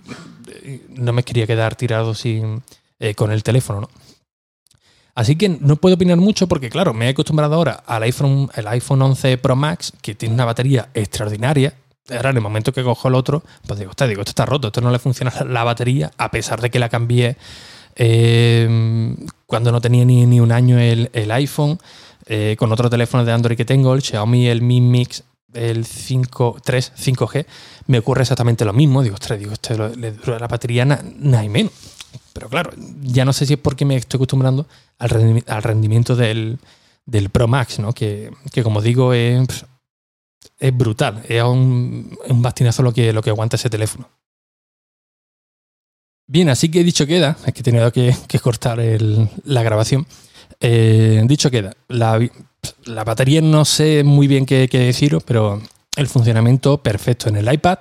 [0.65, 2.63] eh, no me quería quedar tirado sin,
[3.01, 3.81] eh, con el teléfono.
[3.81, 3.89] ¿no?
[5.15, 8.69] Así que no puedo opinar mucho porque, claro, me he acostumbrado ahora al iPhone, el
[8.69, 11.75] iPhone 11 Pro Max, que tiene una batería extraordinaria.
[12.11, 14.69] Ahora, en el momento que cojo el otro, pues digo, usted, digo, esto está roto,
[14.69, 17.37] esto no le funciona la batería, a pesar de que la cambié
[17.97, 19.15] eh,
[19.47, 21.79] cuando no tenía ni, ni un año el, el iPhone.
[22.27, 26.59] Eh, con otro teléfono de Android que tengo, el Xiaomi, el Mi Mix, el 5,
[26.63, 27.47] 3, 5G,
[27.89, 29.03] me ocurre exactamente lo mismo.
[29.03, 31.73] Digo, ostras, digo, esto le dura la batería nada y menos.
[32.33, 32.71] Pero claro,
[33.03, 34.67] ya no sé si es porque me estoy acostumbrando
[34.99, 35.09] al,
[35.63, 36.59] rendimiento del,
[37.33, 37.93] Pro Max, ¿no?
[37.93, 38.31] Que,
[38.63, 39.65] como digo, es,
[40.59, 41.23] es brutal.
[41.29, 44.09] Es un, un, bastinazo lo que, lo que aguanta ese teléfono.
[46.33, 50.07] Bien, así que dicho queda, es que he tenido que, cortar la grabación.
[50.61, 52.21] Eh, dicho queda, la,
[52.85, 55.61] la, batería no sé muy bien qué, deciros, pero
[55.97, 57.81] el funcionamiento perfecto en el iPad.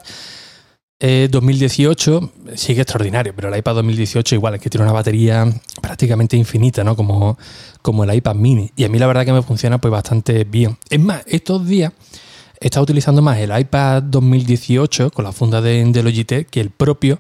[1.00, 5.48] 2018 eh, sigue extraordinario, pero el iPad 2018 igual, es que tiene una batería
[5.82, 6.96] prácticamente infinita, ¿no?
[6.96, 7.38] Como,
[7.82, 8.72] como el iPad mini.
[8.76, 10.78] Y a mí la verdad que me funciona pues bastante bien.
[10.90, 11.94] Es más, estos días
[12.60, 16.72] he estado utilizando más el iPad 2018 con la funda de, de Logitech que el
[16.72, 17.20] propio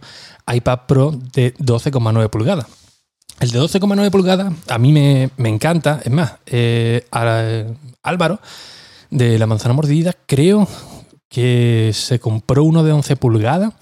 [0.51, 2.65] iPad Pro de 12,9 pulgadas.
[3.39, 6.01] El de 12,9 pulgadas a mí me, encanta.
[6.03, 7.05] Es más, eh,
[8.03, 8.39] Álvaro
[9.09, 10.67] de la manzana mordida creo
[11.29, 13.73] que se compró uno de 11 pulgadas.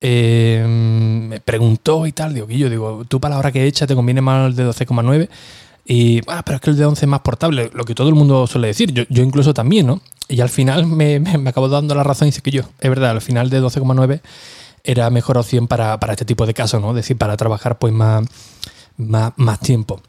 [0.00, 3.94] Eh, me preguntó y tal, digo, yo digo, tú para la hora que echa te
[3.94, 5.28] conviene más el de 12,9.
[5.86, 8.14] Y, ah, pero es que el de 11 es más portable, lo que todo el
[8.14, 10.00] mundo suele decir, yo, yo incluso también, ¿no?
[10.28, 13.10] Y al final me, me, acabo dando la razón y dice que yo, es verdad,
[13.10, 14.20] al final de 12,9
[14.82, 16.90] era mejor opción para, para, este tipo de casos, ¿no?
[16.90, 18.24] Es decir, para trabajar pues más
[18.96, 20.00] más, tiempo.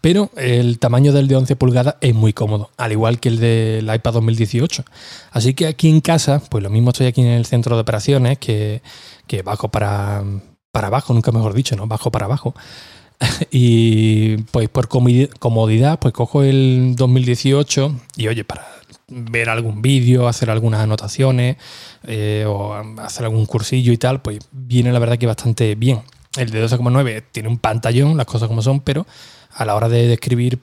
[0.00, 3.94] Pero el tamaño del de 11 pulgadas es muy cómodo, al igual que el del
[3.94, 4.84] iPad 2018.
[5.30, 8.38] Así que aquí en casa, pues lo mismo estoy aquí en el centro de operaciones,
[8.38, 8.82] que,
[9.26, 10.22] que bajo para,
[10.72, 11.86] para abajo, nunca mejor dicho, ¿no?
[11.86, 12.54] Bajo para abajo.
[13.50, 18.66] y pues por comodidad, pues cojo el 2018 y oye, para
[19.08, 21.56] ver algún vídeo, hacer algunas anotaciones
[22.06, 26.02] eh, o hacer algún cursillo y tal, pues viene la verdad que bastante bien.
[26.36, 29.06] El de 12,9 tiene un pantallón, las cosas como son, pero
[29.58, 30.60] a la hora de, escribir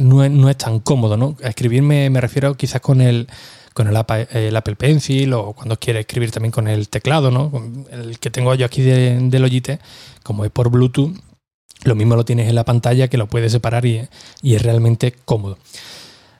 [0.00, 1.36] no es, tan cómodo, ¿no?
[1.44, 3.28] A escribir me, refiero quizás con el
[3.72, 7.50] con el Apple, Pencil o cuando quiere escribir también con el teclado, ¿no?
[7.90, 9.78] El que tengo yo aquí de, de
[10.22, 11.16] como es por Bluetooth,
[11.84, 14.08] lo mismo lo tienes en la pantalla que lo puedes separar y,
[14.42, 15.56] es realmente cómodo.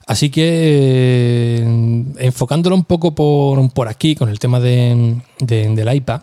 [0.07, 1.63] Así que
[2.19, 6.23] enfocándolo un poco por, por aquí con el tema de, del iPad,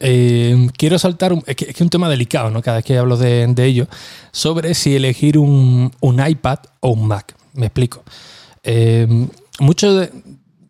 [0.00, 2.62] eh, quiero saltar, un, es, que, es un tema delicado, ¿no?
[2.62, 3.86] Cada vez que hablo de, ello,
[4.32, 7.34] sobre si elegir un, iPad o un Mac.
[7.52, 8.02] Me explico.
[8.62, 9.06] Eh,
[9.60, 10.08] muchos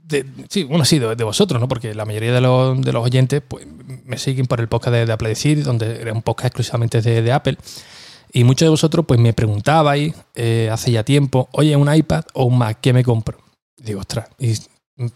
[0.09, 1.69] de, sí, bueno, sí, de, vosotros, ¿no?
[1.69, 3.67] Porque la mayoría de los, oyentes pues,
[4.05, 7.57] me siguen por el podcast de, Apple Decir, donde era un podcast exclusivamente de, Apple.
[8.33, 12.45] Y muchos de vosotros pues me preguntabais eh, hace ya tiempo, oye, ¿un iPad o
[12.45, 12.79] un Mac?
[12.81, 13.39] ¿Qué me compro?
[13.83, 14.29] digo, ostras,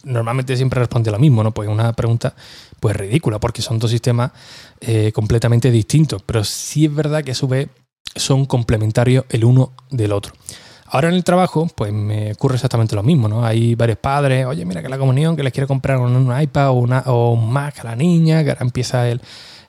[0.04, 1.52] normalmente siempre responde lo mismo, ¿no?
[1.52, 2.34] Pues una pregunta
[2.80, 4.32] pues ridícula, porque son dos sistemas
[4.80, 7.68] eh, completamente distintos, pero sí es verdad que a su vez
[8.14, 10.32] son complementarios el uno del otro.
[10.86, 13.44] Ahora en el trabajo, pues me ocurre exactamente lo mismo, ¿no?
[13.44, 16.74] Hay varios padres, oye, mira que la comunión, que les quiere comprar un, iPad o,
[16.74, 19.20] una, o un Mac a la niña, que ahora empieza el,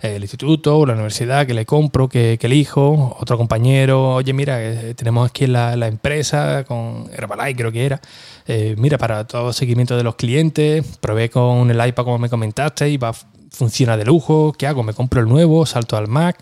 [0.06, 4.94] el instituto o la universidad, que le compro, que, elijo, otro compañero, oye, mira, eh,
[4.94, 8.02] tenemos aquí la, la empresa con Herbalife, creo que era,
[8.48, 12.90] eh, mira, para todo seguimiento de los clientes, probé con el iPad como me comentaste
[12.90, 13.14] y va,
[13.50, 14.84] funciona de lujo, ¿qué hago?
[14.84, 15.66] ¿Me compro el nuevo?
[15.66, 16.38] ¿Salto al Mac?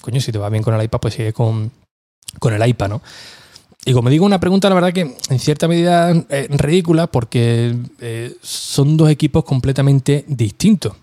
[0.00, 1.72] Coño, si te va bien con el iPad, pues sigue con,
[2.38, 3.02] con el iPad, ¿no?
[3.84, 8.34] Y como digo, una pregunta, la verdad que en cierta medida es ridícula porque eh,
[8.42, 10.94] son dos equipos completamente distintos.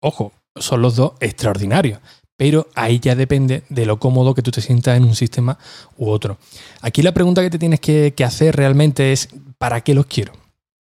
[0.00, 2.00] Ojo, son los dos extraordinarios.
[2.36, 5.56] Pero ahí ya depende de lo cómodo que tú te sientas en un sistema
[5.96, 6.38] u otro.
[6.80, 10.32] Aquí la pregunta que te tienes que, hacer realmente es, ¿para qué los quiero?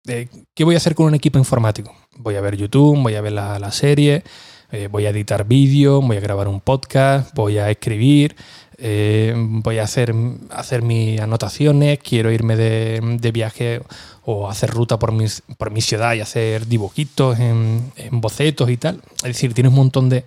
[0.07, 1.95] Eh, ¿Qué voy a hacer con un equipo informático?
[2.17, 4.25] Voy a ver YouTube, voy a ver la, serie,
[4.73, 8.37] eh, voy a editar vídeos, voy a grabar un podcast, voy a escribir,
[8.81, 10.15] eh, voy a hacer,
[10.51, 13.83] hacer mis anotaciones, quiero irme de, viaje
[14.25, 19.03] o hacer ruta por, mis, por mi ciudad y hacer dibujitos en, bocetos y tal.
[19.17, 20.25] Es decir, tienes un montón de,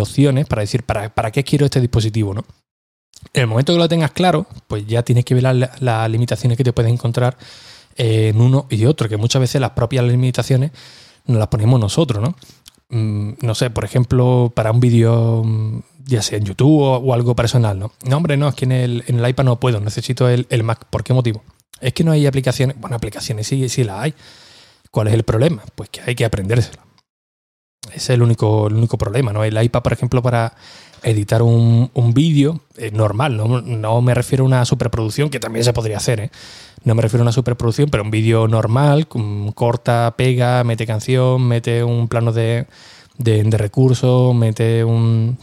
[0.00, 2.32] opciones para decir, ¿para, ¿para, qué quiero este dispositivo?
[2.32, 2.44] ¿no?
[3.32, 6.64] En el momento que lo tengas claro, pues ya tienes que ver las, limitaciones que
[6.64, 7.36] te puedes encontrar
[7.96, 10.70] en uno y otro, que muchas veces las propias limitaciones
[11.26, 12.36] nos las ponemos nosotros, ¿no?
[12.90, 15.42] Mm, no sé, por ejemplo, para un vídeo
[16.06, 17.92] ya sea en YouTube o, algo personal, ¿no?
[18.04, 20.86] No, hombre, no, es que en el, en el iPad no puedo, necesito el, Mac.
[20.90, 21.42] ¿Por qué motivo?
[21.80, 24.14] Es que no hay aplicaciones, bueno, aplicaciones sí, sí las hay.
[24.90, 25.62] ¿Cuál es el problema?
[25.74, 26.84] Pues que hay que aprendérsela.
[27.88, 29.44] Ese es el único, el único problema, ¿no?
[29.44, 30.54] El iPad, por ejemplo, para
[31.02, 32.60] editar un, un vídeo
[32.92, 33.60] normal, ¿no?
[33.60, 36.30] no me refiero a una superproducción, que también se podría hacer, ¿eh?
[36.82, 39.06] No me refiero a una superproducción, pero un vídeo normal,
[39.54, 42.66] corta, pega, mete canción, mete un plano de,
[43.18, 45.38] de, de recursos, mete un,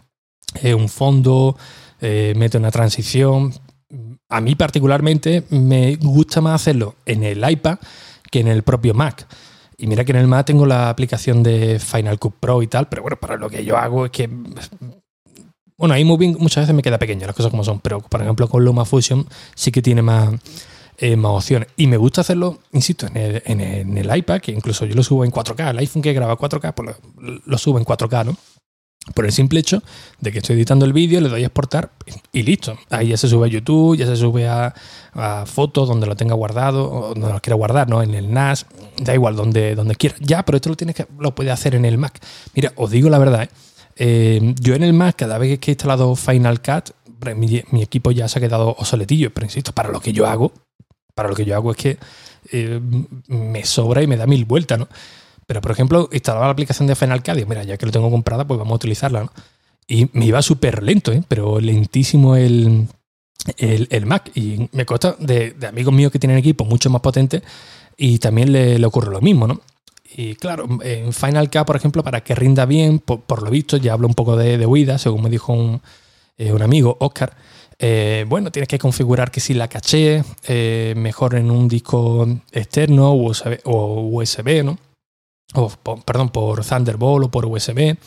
[0.61, 1.57] eh, un fondo,
[1.99, 3.53] eh, mete una transición.
[4.29, 7.77] A mí particularmente me gusta más hacerlo en el iPad
[8.29, 9.27] que en el propio Mac.
[9.77, 12.87] Y mira que en el Mac tengo la aplicación de Final Cut Pro y tal,
[12.87, 14.29] pero bueno, para lo que yo hago es que...
[15.77, 18.63] Bueno, iMovie muchas veces me queda pequeño, las cosas como son, pero por ejemplo con
[18.63, 20.35] LumaFusion sí que tiene más,
[20.99, 21.69] eh, más opciones.
[21.75, 25.25] Y me gusta hacerlo, insisto, en el, en, el, iPad, que incluso yo lo subo
[25.25, 25.71] en 4K.
[25.71, 28.37] El iPhone que graba 4K, pues lo, lo subo en 4K, ¿no?
[29.15, 29.81] Por el simple hecho
[30.19, 31.91] de que estoy editando el vídeo, le doy a exportar
[32.31, 32.77] y listo.
[32.91, 34.73] Ahí ya se sube a YouTube, ya se sube a,
[35.47, 38.03] fotos donde lo tenga guardado, o donde lo quiera guardar, ¿no?
[38.03, 40.15] En el NAS, da igual, donde, donde quiera.
[40.19, 42.19] Ya, pero esto lo tienes que, lo puede hacer en el Mac.
[42.53, 43.49] Mira, os digo la verdad, ¿eh?
[43.97, 46.91] Eh, yo en el Mac, cada vez que he instalado Final Cut,
[47.35, 50.53] mi, equipo ya se ha quedado obsoletillo, pero insisto, para lo que yo hago,
[51.13, 51.97] para lo que yo hago es que
[52.51, 52.79] eh,
[53.27, 54.87] me sobra y me da mil vueltas, ¿no?
[55.51, 58.09] Pero, por ejemplo, instalaba la aplicación de Final Cut y mira, ya que lo tengo
[58.09, 59.33] comprada, pues vamos a utilizarla, ¿no?
[59.85, 61.23] Y me iba súper lento, ¿eh?
[61.27, 62.87] pero lentísimo el,
[63.57, 64.31] el, Mac.
[64.33, 67.41] Y me consta de, amigos míos que tienen equipos mucho más potentes
[67.97, 69.59] y también le, ocurre lo mismo, ¿no?
[70.15, 73.91] Y claro, en Final Cut, por ejemplo, para que rinda bien, por, lo visto, ya
[73.91, 75.81] hablo un poco de, de huida, según me dijo un,
[76.37, 77.35] eh, amigo, Oscar.
[77.77, 80.23] Eh, bueno, tienes que configurar que si la caché
[80.95, 84.77] mejor en un disco externo o USB, ¿no?
[85.53, 85.69] O
[86.05, 87.97] perdón, por Thunderbolt o por USB,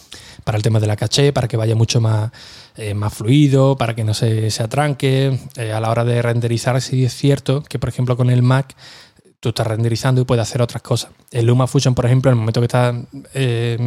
[0.44, 2.30] para el tema de la caché, para que vaya mucho más,
[2.76, 5.38] eh, más fluido, para que no se, se atranque.
[5.56, 8.74] Eh, a la hora de renderizar, sí es cierto que, por ejemplo, con el Mac
[9.40, 11.10] tú estás renderizando y puedes hacer otras cosas.
[11.30, 12.96] El LumaFusion, por ejemplo, en el momento que estás
[13.34, 13.78] eh,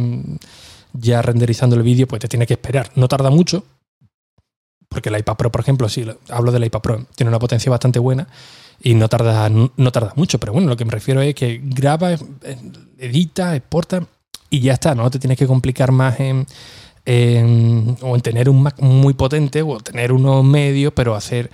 [0.92, 2.92] ya renderizando el vídeo, pues te tiene que esperar.
[2.94, 3.64] No tarda mucho,
[4.88, 7.98] porque el iPad Pro, por ejemplo, sí, hablo del iPad Pro, tiene una potencia bastante
[7.98, 8.28] buena
[8.82, 12.10] y no tarda, no tarda mucho, pero bueno, lo que me refiero es que graba,
[12.98, 14.06] edita, exporta
[14.50, 16.46] y ya está, no te tienes que complicar más en,
[18.02, 21.50] o en tener un Mac muy potente o tener uno medio, pero hacer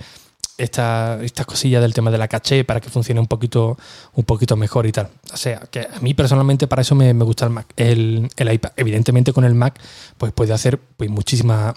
[0.57, 3.77] estas cosillas del tema de la caché para que funcione un poquito,
[4.13, 5.09] un poquito mejor y tal.
[5.33, 8.71] O sea, que a mí personalmente para eso me, gusta el Mac, el, el, iPad.
[8.77, 9.79] Evidentemente con el Mac
[10.17, 11.73] pues puede hacer pues, muchísimas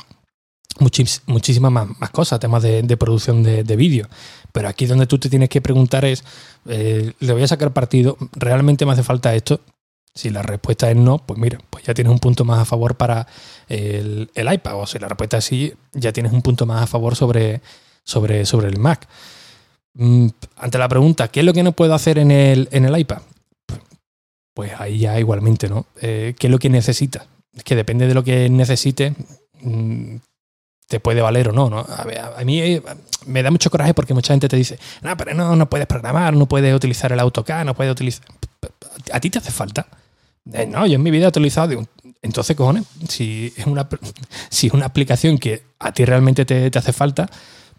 [0.78, 4.08] muchísimas más, cosas, temas de, producción de, vídeo.
[4.52, 6.24] Pero aquí donde tú te tienes que preguntar es,
[6.66, 8.16] eh, ¿le voy a sacar partido?
[8.32, 9.60] ¿Realmente me hace falta esto?
[10.14, 12.96] Si la respuesta es no, pues mira, pues ya tienes un punto más a favor
[12.96, 13.26] para
[13.68, 14.80] el, iPad.
[14.80, 17.60] O si la respuesta es sí, ya tienes un punto más a favor sobre,
[18.04, 19.06] sobre, sobre el Mac.
[19.94, 22.98] Mm, ante la pregunta, ¿qué es lo que no puedo hacer en el, en el
[22.98, 23.22] iPad?
[24.54, 25.86] Pues ahí ya igualmente, ¿no?
[26.00, 27.26] Eh, ¿Qué es lo que necesita?
[27.52, 29.14] Es que depende de lo que necesite,
[29.60, 30.16] mm,
[30.88, 31.80] te puede valer o no, ¿no?
[31.80, 32.82] A, mí eh,
[33.26, 36.34] me da mucho coraje porque mucha gente te dice, no, pero no, no puedes programar,
[36.34, 38.24] no puedes utilizar el AutoCAD, no puedes utilizar...
[39.12, 39.86] ¿A ti te hace falta?
[40.50, 41.86] Eh, no, yo en mi vida he utilizado...
[42.22, 43.86] Entonces, cojones, si es una,
[44.48, 47.28] si una aplicación que a ti realmente te, hace falta,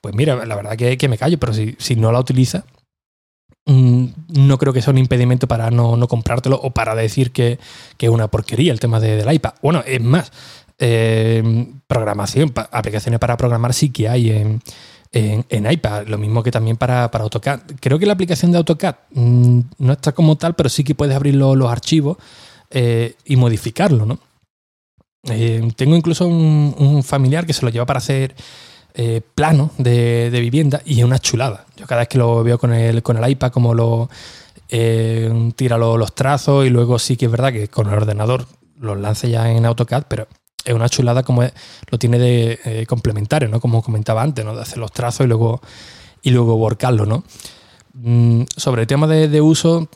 [0.02, 2.64] pues mira, la verdad que, que me callo, pero si, si no la utilizas,
[3.66, 7.60] mm, no creo que sea un impedimento para no, no comprártelo o para decir que,
[7.98, 9.56] que, es una porquería el tema de, del iPad.
[9.62, 10.32] Bueno, es más,
[10.80, 14.62] eh, programación, aplicaciones para programar sí que hay en,
[15.12, 17.60] en, iPad, lo mismo que también para, para, AutoCAD.
[17.82, 21.16] Creo que la aplicación de AutoCAD mm, no está como tal, pero sí que puedes
[21.16, 22.18] abrir los archivos
[22.70, 24.20] eh, y modificarlo, ¿no?
[25.30, 28.36] Eh, tengo incluso un, familiar que se lo lleva para hacer
[29.36, 31.66] plano de, vivienda y es una chulada.
[31.78, 34.10] Yo cada vez que lo veo con el, con el iPad, como lo
[34.68, 38.46] tira los trazos y luego sí que es verdad que con el ordenador
[38.78, 40.28] los lance ya en AutoCAD, pero
[40.70, 43.60] es una chulada como lo tiene de eh, complementario, ¿no?
[43.60, 44.56] Como comentaba antes, ¿no?
[44.56, 45.62] De hacer los trazos y luego,
[46.22, 47.24] y luego borcarlo, ¿no?
[47.94, 49.90] Mm, sobre el tema de, uso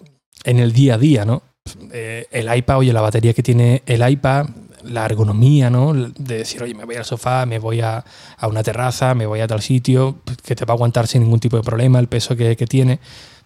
[0.44, 1.44] en el día a día, ¿no?
[1.92, 4.48] Eh, el iPad, oye, la batería que tiene el iPad,
[4.84, 5.94] la ergonomía, ¿no?
[5.94, 8.04] De decir, oye, me voy al sofá, me voy a,
[8.42, 11.56] una terraza, me voy a tal sitio, que te va a aguantar sin ningún tipo
[11.56, 13.00] de problema, el peso que tiene,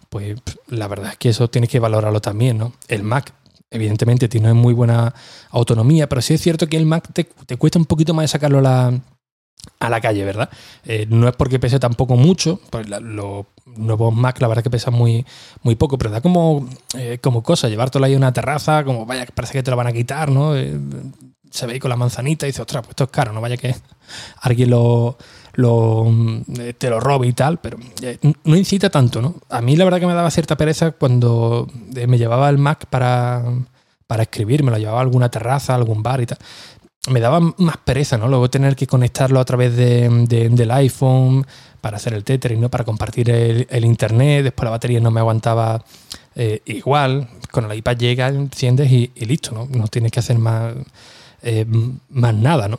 [0.08, 0.36] pues
[0.68, 2.72] la verdad es que eso tienes que valorarlo también, ¿no?
[2.88, 3.34] El Mac
[3.70, 5.14] evidentemente tiene muy buena
[5.50, 7.26] autonomía, pero sí es cierto que el Mac te,
[7.56, 9.00] cuesta un poquito más de sacarlo a
[9.88, 10.48] la, calle, ¿verdad?
[10.84, 14.94] Eh, no es porque pese tampoco mucho, pues los nuevos Mac la verdad que pesan
[14.94, 15.26] muy,
[15.62, 19.26] muy poco, pero da como, eh, como cosa, llevártelo ahí a una terraza, como vaya,
[19.34, 20.56] parece que te lo van a quitar, ¿no?
[20.56, 20.78] Eh,
[21.50, 23.56] se ve ahí con la manzanita y dice, ostras, pues esto es caro, no vaya
[23.56, 23.74] que
[24.40, 25.18] alguien lo,
[25.58, 27.78] te lo robe y tal, pero
[28.44, 29.34] no incita tanto, ¿no?
[29.48, 31.66] A mí la verdad que me daba cierta pereza cuando
[32.06, 33.42] me llevaba el Mac para,
[34.06, 36.38] para escribir, me lo llevaba a alguna terraza, a algún bar y tal.
[37.10, 38.28] Me daba más pereza, ¿no?
[38.28, 41.44] Luego tener que conectarlo a través del iPhone
[41.80, 42.68] para hacer el tethering, ¿no?
[42.68, 45.82] Para compartir el, internet, después la batería no me aguantaba
[46.36, 49.66] eh, igual, con el iPad llega, enciendes y, listo, ¿no?
[49.70, 50.74] No tienes que hacer más
[51.42, 51.66] eh,
[52.10, 52.78] más nada, ¿no?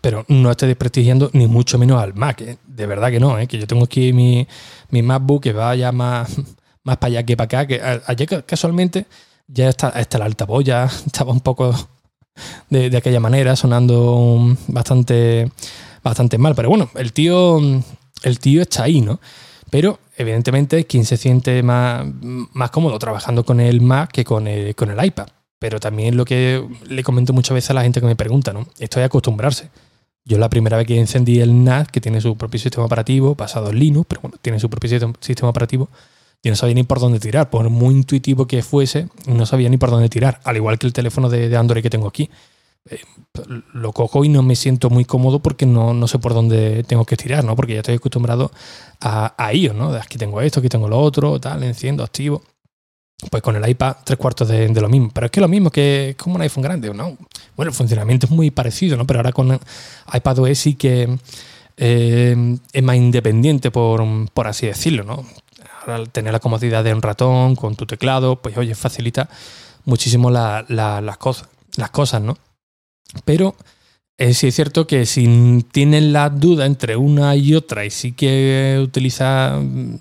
[0.00, 2.58] Pero no estoy desprestigiando ni mucho menos al Mac, ¿eh?
[2.66, 3.46] de verdad que no, ¿eh?
[3.46, 4.46] que yo tengo aquí mi,
[4.90, 6.30] mi MacBook que va ya más,
[6.84, 9.06] más para allá que para acá, que ayer casualmente
[9.48, 11.74] ya está, está el altavoz, ya estaba un poco
[12.68, 15.50] de, aquella manera, sonando bastante,
[16.02, 17.58] bastante mal, pero bueno, el tío,
[18.22, 19.20] el tío está ahí, ¿no?
[19.70, 22.06] Pero evidentemente quien se siente más,
[22.52, 25.28] más cómodo trabajando con el Mac que con con el iPad.
[25.58, 28.66] Pero también lo que le comento muchas veces a la gente que me pregunta, ¿no?
[28.78, 29.70] Esto es acostumbrarse.
[30.26, 33.70] Yo la primera vez que encendí el NAS, que tiene su propio sistema operativo, basado
[33.70, 35.88] en Linux, pero bueno, tiene su propio sistema operativo,
[36.42, 37.48] yo no sabía ni por dónde tirar.
[37.48, 40.40] Por muy intuitivo que fuese, no sabía ni por dónde tirar.
[40.44, 42.28] Al igual que el teléfono de, Android que tengo aquí.
[42.88, 43.00] Eh,
[43.72, 47.04] lo cojo y no me siento muy cómodo porque no, no, sé por dónde tengo
[47.04, 47.56] que tirar, ¿no?
[47.56, 48.50] Porque ya estoy acostumbrado
[49.00, 49.90] a, a ello, ¿no?
[49.90, 52.42] Aquí tengo esto, aquí tengo lo otro, tal, enciendo, activo.
[53.30, 55.10] Pues con el iPad tres cuartos de, lo mismo.
[55.12, 57.16] Pero es que lo mismo que como un iPhone grande, ¿no?
[57.56, 59.06] Bueno, el funcionamiento es muy parecido, ¿no?
[59.06, 59.58] Pero ahora con
[60.12, 61.18] iPadOS sí que
[61.78, 65.24] eh, es más independiente, por, así decirlo, ¿no?
[65.80, 69.30] Ahora tener la comodidad de un ratón con tu teclado, pues oye, facilita
[69.84, 70.66] muchísimo las,
[71.16, 72.36] cosas, las cosas, ¿no?
[73.24, 73.54] Pero
[74.18, 78.12] eh, sí es cierto que si tienes la duda entre una y otra y sí
[78.12, 79.96] que utiliza Mm,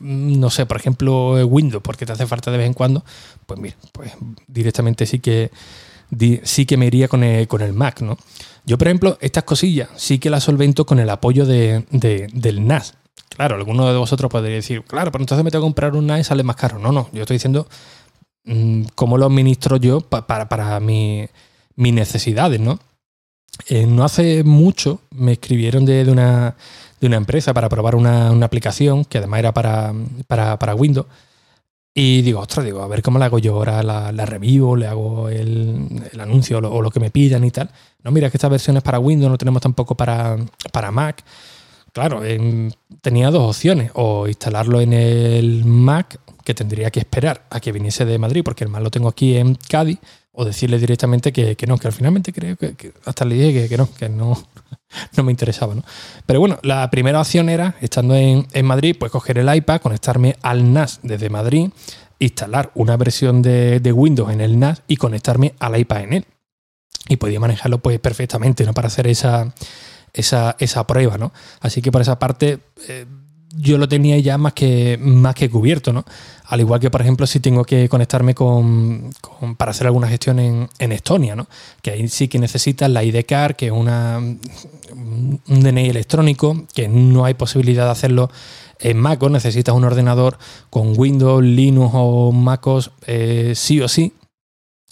[0.00, 3.04] no sé, por ejemplo, Windows, porque te hace falta de vez en cuando,
[3.46, 4.12] pues mira, pues
[4.46, 5.50] directamente sí que
[6.44, 8.16] sí que me iría con el, con el Mac, ¿no?
[8.64, 12.94] Yo, por ejemplo, estas cosillas sí que las solvento con el apoyo de, del NAS.
[13.28, 16.20] Claro, alguno de vosotros podría decir, claro, pero entonces me tengo que comprar un NAS
[16.20, 16.78] y sale más caro.
[16.78, 17.68] No, no, yo estoy diciendo
[18.44, 21.28] mm, cómo lo administro yo para, para mis
[21.76, 22.78] necesidades, ¿no?
[23.68, 26.56] Eh, no hace mucho me escribieron de, de una
[27.00, 29.92] de una empresa para probar una, aplicación que además era para,
[30.26, 31.06] para, Windows.
[31.94, 34.86] Y digo, ostras, digo, a ver cómo la hago yo ahora, la, la revivo, le
[34.86, 37.70] hago el, anuncio o lo, que me pidan y tal.
[38.02, 40.36] No, mira, que esta versión es para Windows, no tenemos tampoco para,
[40.72, 41.24] para Mac.
[41.92, 47.58] Claro, em, tenía dos opciones, o instalarlo en el Mac, que tendría que esperar a
[47.60, 49.98] que viniese de Madrid, porque el Mac lo tengo aquí en Cádiz,
[50.36, 53.88] o decirle directamente que, no, que al finalmente creo que, hasta le dije que, no,
[53.92, 54.36] que no,
[55.16, 55.74] no me interesaba.
[55.74, 55.82] ¿no?
[56.26, 60.72] Pero bueno, la primera opción era, estando en, Madrid, pues coger el iPad, conectarme al
[60.72, 61.70] NAS desde Madrid,
[62.18, 66.26] instalar una versión de, Windows en el NAS y conectarme al iPad en él.
[67.08, 68.74] Y podía manejarlo pues perfectamente, ¿no?
[68.74, 69.54] Para hacer esa,
[70.12, 71.32] esa, prueba, ¿no?
[71.60, 72.58] Así que por esa parte,
[72.88, 73.06] eh,
[73.56, 76.04] yo lo tenía ya más que, más que cubierto, ¿no?
[76.44, 79.10] Al igual que, por ejemplo, si tengo que conectarme con,
[79.56, 81.48] para hacer alguna gestión en, Estonia, ¿no?
[81.82, 86.88] Que ahí sí que necesitas la ID card, que es una, un DNI electrónico, que
[86.88, 88.30] no hay posibilidad de hacerlo
[88.78, 90.38] en MacOS, necesitas un ordenador
[90.70, 94.12] con Windows, Linux o MacOS eh, sí o sí.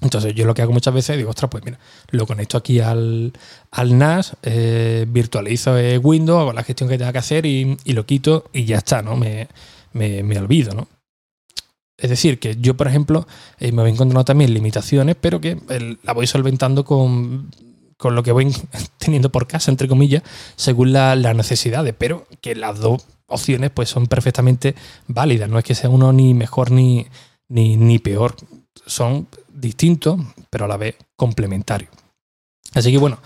[0.01, 1.79] Entonces yo lo que hago muchas veces digo, ostras, pues mira,
[2.11, 3.33] lo conecto aquí al,
[3.73, 8.65] NAS, eh, virtualizo Windows, hago la gestión que tenga que hacer y, lo quito y
[8.65, 9.17] ya está, ¿no?
[9.17, 9.49] Me,
[9.93, 10.89] me, olvido, ¿no?
[11.97, 13.27] Es decir, que yo, por ejemplo,
[13.61, 15.57] eh, me voy encontrando también limitaciones, pero que
[16.03, 17.51] la voy solventando con,
[18.03, 18.53] lo que voy
[18.99, 20.25] teniendo por casa, entre comillas,
[20.57, 24.75] según las necesidades, pero que las dos opciones pues son perfectamente
[25.07, 27.07] válidas, no es que sea uno ni mejor ni,
[27.49, 28.37] ni, ni peor,
[28.87, 31.91] son distintos, pero a la vez complementarios.
[32.75, 33.19] Así que bueno,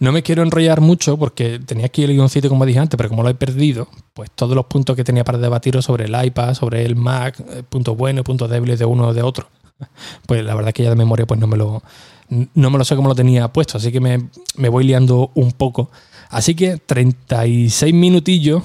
[0.00, 3.22] no me quiero enrollar mucho porque tenía aquí el guioncito como dije antes, pero como
[3.22, 6.84] lo he perdido, pues todos los puntos que tenía para debatir sobre el iPad, sobre
[6.84, 9.48] el Mac, eh, puntos buenos, puntos débiles de uno o de otro,
[10.26, 11.82] pues la verdad que ya de memoria pues no me lo,
[12.30, 15.52] no me lo sé cómo lo tenía puesto, así que me, me voy liando un
[15.52, 15.90] poco.
[16.30, 18.62] Así que 36 minutillos,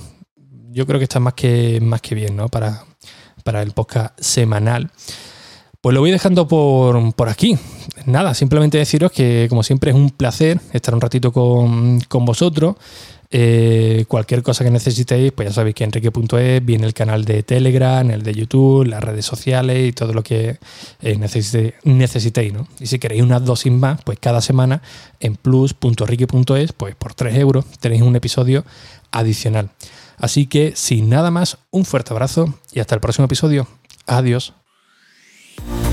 [0.72, 2.48] yo creo que está más que, más que bien, ¿no?
[2.48, 2.86] Para,
[3.44, 4.92] para el podcast semanal.
[5.86, 7.60] Pues lo voy dejando por, aquí.
[8.08, 12.78] Nada, simplemente deciros que como siempre es un placer estar un ratito con, vosotros.
[13.30, 18.10] Eh, cualquier cosa que necesitéis, pues ya sabéis que enrique.es viene el canal de Telegram,
[18.10, 20.58] el de YouTube, las redes sociales y todo lo que
[21.04, 21.18] eh,
[21.84, 22.52] necesitéis.
[22.52, 22.68] ¿no?
[22.80, 24.82] Y si queréis una dosis más, pues cada semana
[25.20, 28.66] en plus.enrique.es, pues por 3 euros tenéis un episodio
[29.12, 29.70] adicional.
[30.18, 33.68] Así que sin nada más, un fuerte abrazo y hasta el próximo episodio.
[34.08, 34.56] Adiós.
[35.58, 35.85] Thank you.